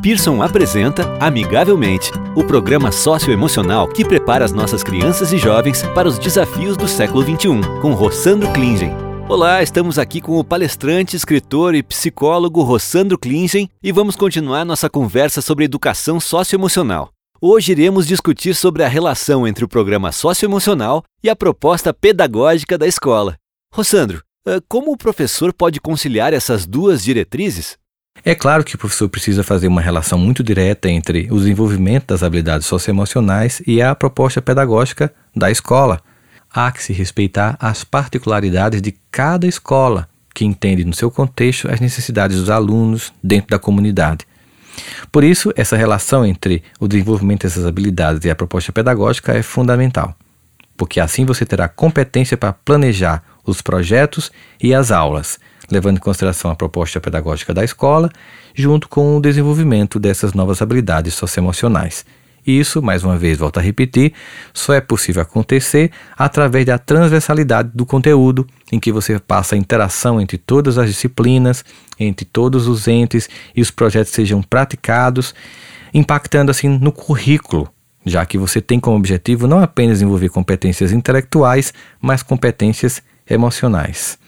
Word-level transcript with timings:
Pearson 0.00 0.40
apresenta 0.40 1.02
Amigavelmente, 1.18 2.12
o 2.36 2.44
programa 2.44 2.92
socioemocional 2.92 3.88
que 3.88 4.04
prepara 4.04 4.44
as 4.44 4.52
nossas 4.52 4.84
crianças 4.84 5.32
e 5.32 5.38
jovens 5.38 5.82
para 5.92 6.06
os 6.06 6.20
desafios 6.20 6.76
do 6.76 6.86
século 6.86 7.24
XXI, 7.24 7.80
com 7.82 7.94
Rossandro 7.94 8.48
Klingen. 8.52 8.92
Olá, 9.28 9.60
estamos 9.60 9.98
aqui 9.98 10.20
com 10.20 10.38
o 10.38 10.44
palestrante, 10.44 11.16
escritor 11.16 11.74
e 11.74 11.82
psicólogo 11.82 12.62
Rossandro 12.62 13.18
Klingen 13.18 13.68
e 13.82 13.90
vamos 13.90 14.14
continuar 14.14 14.64
nossa 14.64 14.88
conversa 14.88 15.42
sobre 15.42 15.64
educação 15.64 16.20
socioemocional. 16.20 17.10
Hoje 17.40 17.72
iremos 17.72 18.06
discutir 18.06 18.54
sobre 18.54 18.84
a 18.84 18.88
relação 18.88 19.48
entre 19.48 19.64
o 19.64 19.68
programa 19.68 20.12
socioemocional 20.12 21.02
e 21.24 21.28
a 21.28 21.34
proposta 21.34 21.92
pedagógica 21.92 22.78
da 22.78 22.86
escola. 22.86 23.34
Rossandro, 23.74 24.22
eh, 24.46 24.60
como 24.68 24.92
o 24.92 24.96
professor 24.96 25.52
pode 25.52 25.80
conciliar 25.80 26.32
essas 26.32 26.66
duas 26.66 27.02
diretrizes? 27.02 27.76
É 28.24 28.34
claro 28.34 28.64
que 28.64 28.74
o 28.74 28.78
professor 28.78 29.08
precisa 29.08 29.42
fazer 29.42 29.68
uma 29.68 29.80
relação 29.80 30.18
muito 30.18 30.42
direta 30.42 30.88
entre 30.88 31.28
o 31.30 31.38
desenvolvimento 31.38 32.08
das 32.08 32.22
habilidades 32.22 32.66
socioemocionais 32.66 33.62
e 33.66 33.80
a 33.80 33.94
proposta 33.94 34.42
pedagógica 34.42 35.12
da 35.34 35.50
escola. 35.50 36.00
Há 36.52 36.72
que 36.72 36.82
se 36.82 36.92
respeitar 36.92 37.56
as 37.60 37.84
particularidades 37.84 38.82
de 38.82 38.94
cada 39.10 39.46
escola, 39.46 40.08
que 40.34 40.44
entende 40.44 40.84
no 40.84 40.94
seu 40.94 41.10
contexto 41.10 41.70
as 41.70 41.80
necessidades 41.80 42.38
dos 42.38 42.50
alunos 42.50 43.12
dentro 43.22 43.50
da 43.50 43.58
comunidade. 43.58 44.26
Por 45.10 45.24
isso, 45.24 45.52
essa 45.56 45.76
relação 45.76 46.24
entre 46.24 46.62
o 46.78 46.86
desenvolvimento 46.86 47.42
dessas 47.42 47.66
habilidades 47.66 48.24
e 48.24 48.30
a 48.30 48.36
proposta 48.36 48.72
pedagógica 48.72 49.32
é 49.32 49.42
fundamental, 49.42 50.14
porque 50.76 51.00
assim 51.00 51.24
você 51.24 51.44
terá 51.44 51.68
competência 51.68 52.36
para 52.36 52.52
planejar 52.52 53.22
os 53.44 53.60
projetos 53.60 54.30
e 54.62 54.74
as 54.74 54.90
aulas, 54.90 55.38
levando 55.70 55.96
em 55.96 56.00
consideração 56.00 56.50
a 56.50 56.56
proposta 56.56 57.00
pedagógica 57.00 57.52
da 57.52 57.64
escola, 57.64 58.10
junto 58.54 58.88
com 58.88 59.16
o 59.16 59.20
desenvolvimento 59.20 59.98
dessas 59.98 60.32
novas 60.32 60.62
habilidades 60.62 61.14
socioemocionais. 61.14 62.04
Isso, 62.46 62.80
mais 62.80 63.04
uma 63.04 63.18
vez, 63.18 63.36
volto 63.36 63.58
a 63.58 63.60
repetir, 63.60 64.14
só 64.54 64.72
é 64.72 64.80
possível 64.80 65.20
acontecer 65.20 65.90
através 66.16 66.64
da 66.64 66.78
transversalidade 66.78 67.70
do 67.74 67.84
conteúdo, 67.84 68.46
em 68.72 68.80
que 68.80 68.90
você 68.90 69.18
passa 69.18 69.54
a 69.54 69.58
interação 69.58 70.18
entre 70.18 70.38
todas 70.38 70.78
as 70.78 70.88
disciplinas, 70.88 71.62
entre 72.00 72.24
todos 72.24 72.66
os 72.66 72.88
entes 72.88 73.28
e 73.54 73.60
os 73.60 73.70
projetos 73.70 74.14
sejam 74.14 74.42
praticados, 74.42 75.34
impactando 75.92 76.50
assim 76.50 76.68
no 76.68 76.90
currículo, 76.90 77.68
já 78.06 78.24
que 78.24 78.38
você 78.38 78.62
tem 78.62 78.80
como 78.80 78.96
objetivo 78.96 79.46
não 79.46 79.60
apenas 79.60 79.96
desenvolver 79.96 80.30
competências 80.30 80.90
intelectuais, 80.90 81.74
mas 82.00 82.22
competências 82.22 83.02
emocionais. 83.28 84.18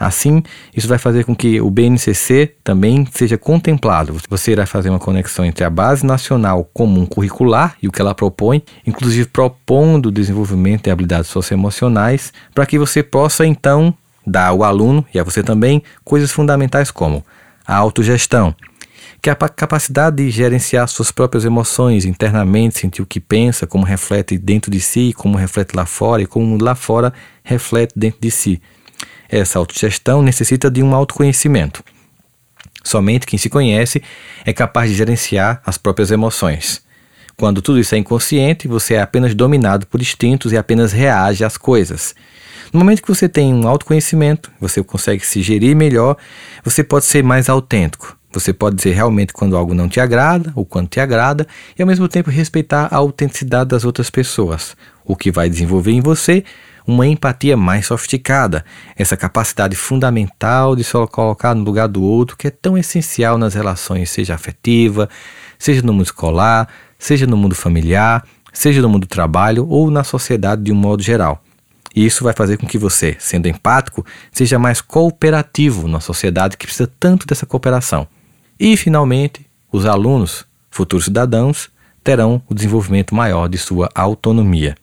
Assim, 0.00 0.42
isso 0.74 0.88
vai 0.88 0.96
fazer 0.96 1.26
com 1.26 1.36
que 1.36 1.60
o 1.60 1.70
BNCC 1.70 2.54
também 2.64 3.06
seja 3.12 3.36
contemplado. 3.36 4.16
Você 4.30 4.52
irá 4.52 4.64
fazer 4.64 4.88
uma 4.88 4.98
conexão 4.98 5.44
entre 5.44 5.62
a 5.62 5.68
Base 5.68 6.06
Nacional 6.06 6.64
Comum 6.72 7.04
Curricular 7.04 7.76
e 7.82 7.86
o 7.86 7.92
que 7.92 8.00
ela 8.00 8.14
propõe, 8.14 8.62
inclusive 8.86 9.28
propondo 9.28 10.06
o 10.06 10.10
desenvolvimento 10.10 10.84
de 10.84 10.90
habilidades 10.90 11.28
socioemocionais, 11.28 12.32
para 12.54 12.64
que 12.64 12.78
você 12.78 13.02
possa 13.02 13.44
então 13.44 13.92
dar 14.26 14.46
ao 14.46 14.64
aluno 14.64 15.04
e 15.12 15.18
a 15.18 15.22
você 15.22 15.42
também 15.42 15.82
coisas 16.02 16.32
fundamentais 16.32 16.90
como 16.90 17.22
a 17.66 17.76
autogestão, 17.76 18.54
que 19.20 19.28
é 19.28 19.32
a 19.34 19.48
capacidade 19.50 20.16
de 20.16 20.30
gerenciar 20.30 20.88
suas 20.88 21.12
próprias 21.12 21.44
emoções 21.44 22.06
internamente, 22.06 22.78
sentir 22.78 23.02
o 23.02 23.06
que 23.06 23.20
pensa, 23.20 23.66
como 23.66 23.84
reflete 23.84 24.38
dentro 24.38 24.70
de 24.70 24.80
si, 24.80 25.12
como 25.12 25.36
reflete 25.36 25.76
lá 25.76 25.84
fora 25.84 26.22
e 26.22 26.26
como 26.26 26.56
lá 26.56 26.74
fora 26.74 27.12
reflete 27.44 27.92
dentro 27.94 28.18
de 28.18 28.30
si. 28.30 28.62
Essa 29.30 29.58
autogestão 29.58 30.22
necessita 30.22 30.70
de 30.70 30.82
um 30.82 30.94
autoconhecimento. 30.94 31.84
Somente 32.82 33.26
quem 33.26 33.38
se 33.38 33.48
conhece 33.48 34.02
é 34.44 34.52
capaz 34.52 34.90
de 34.90 34.96
gerenciar 34.96 35.62
as 35.64 35.78
próprias 35.78 36.10
emoções. 36.10 36.82
Quando 37.36 37.62
tudo 37.62 37.78
isso 37.78 37.94
é 37.94 37.98
inconsciente, 37.98 38.66
você 38.66 38.94
é 38.94 39.00
apenas 39.00 39.34
dominado 39.34 39.86
por 39.86 40.00
instintos 40.00 40.52
e 40.52 40.58
apenas 40.58 40.92
reage 40.92 41.44
às 41.44 41.56
coisas. 41.56 42.14
No 42.72 42.80
momento 42.80 43.02
que 43.02 43.08
você 43.08 43.28
tem 43.28 43.54
um 43.54 43.66
autoconhecimento, 43.66 44.50
você 44.60 44.82
consegue 44.82 45.24
se 45.24 45.42
gerir 45.42 45.74
melhor, 45.74 46.16
você 46.62 46.84
pode 46.84 47.04
ser 47.04 47.22
mais 47.22 47.48
autêntico. 47.48 48.16
Você 48.32 48.52
pode 48.52 48.76
dizer 48.76 48.92
realmente 48.92 49.32
quando 49.32 49.56
algo 49.56 49.74
não 49.74 49.88
te 49.88 49.98
agrada 49.98 50.52
ou 50.54 50.64
quando 50.64 50.88
te 50.88 51.00
agrada 51.00 51.46
e 51.76 51.82
ao 51.82 51.88
mesmo 51.88 52.08
tempo 52.08 52.30
respeitar 52.30 52.88
a 52.90 52.96
autenticidade 52.96 53.70
das 53.70 53.84
outras 53.84 54.08
pessoas, 54.08 54.76
o 55.04 55.16
que 55.16 55.32
vai 55.32 55.48
desenvolver 55.48 55.90
em 55.90 56.00
você 56.00 56.44
uma 56.90 57.06
empatia 57.06 57.56
mais 57.56 57.86
sofisticada, 57.86 58.64
essa 58.96 59.16
capacidade 59.16 59.76
fundamental 59.76 60.74
de 60.74 60.84
se 60.84 60.92
colocar 61.10 61.54
no 61.54 61.62
lugar 61.62 61.88
do 61.88 62.02
outro, 62.02 62.36
que 62.36 62.48
é 62.48 62.50
tão 62.50 62.76
essencial 62.76 63.38
nas 63.38 63.54
relações, 63.54 64.10
seja 64.10 64.34
afetiva, 64.34 65.08
seja 65.58 65.82
no 65.82 65.92
mundo 65.92 66.04
escolar, 66.04 66.68
seja 66.98 67.26
no 67.26 67.36
mundo 67.36 67.54
familiar, 67.54 68.26
seja 68.52 68.82
no 68.82 68.88
mundo 68.88 69.02
do 69.02 69.08
trabalho 69.08 69.66
ou 69.68 69.90
na 69.90 70.04
sociedade 70.04 70.62
de 70.62 70.72
um 70.72 70.76
modo 70.76 71.02
geral. 71.02 71.42
E 71.94 72.04
isso 72.04 72.22
vai 72.22 72.32
fazer 72.32 72.56
com 72.56 72.66
que 72.66 72.78
você, 72.78 73.16
sendo 73.18 73.48
empático, 73.48 74.04
seja 74.32 74.58
mais 74.58 74.80
cooperativo 74.80 75.88
na 75.88 76.00
sociedade 76.00 76.56
que 76.56 76.66
precisa 76.66 76.90
tanto 77.00 77.26
dessa 77.26 77.46
cooperação. 77.46 78.06
E, 78.58 78.76
finalmente, 78.76 79.44
os 79.72 79.86
alunos, 79.86 80.44
futuros 80.70 81.06
cidadãos, 81.06 81.68
terão 82.04 82.42
o 82.48 82.54
desenvolvimento 82.54 83.14
maior 83.14 83.48
de 83.48 83.58
sua 83.58 83.88
autonomia 83.94 84.76